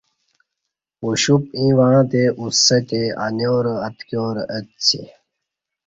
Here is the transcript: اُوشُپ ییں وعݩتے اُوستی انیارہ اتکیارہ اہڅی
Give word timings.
اُوشُپ 1.01 1.43
ییں 1.57 1.73
وعݩتے 1.77 2.23
اُوستی 2.39 3.01
انیارہ 3.25 3.75
اتکیارہ 3.87 4.43
اہڅی 4.55 5.01